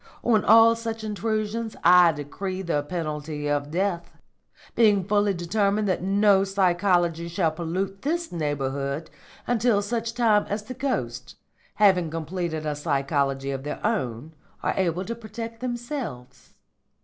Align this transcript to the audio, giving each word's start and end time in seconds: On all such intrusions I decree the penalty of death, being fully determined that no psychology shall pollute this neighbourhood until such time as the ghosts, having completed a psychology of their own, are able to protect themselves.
On 0.23 0.43
all 0.43 0.75
such 0.75 1.03
intrusions 1.03 1.75
I 1.83 2.11
decree 2.11 2.63
the 2.63 2.81
penalty 2.81 3.47
of 3.47 3.69
death, 3.69 4.17
being 4.75 5.03
fully 5.03 5.31
determined 5.35 5.87
that 5.89 6.01
no 6.01 6.43
psychology 6.43 7.27
shall 7.27 7.51
pollute 7.51 8.01
this 8.01 8.31
neighbourhood 8.31 9.11
until 9.45 9.79
such 9.83 10.15
time 10.15 10.47
as 10.49 10.63
the 10.63 10.73
ghosts, 10.73 11.35
having 11.75 12.09
completed 12.09 12.65
a 12.65 12.75
psychology 12.75 13.51
of 13.51 13.61
their 13.63 13.79
own, 13.85 14.33
are 14.63 14.73
able 14.75 15.05
to 15.05 15.13
protect 15.13 15.59
themselves. 15.59 16.55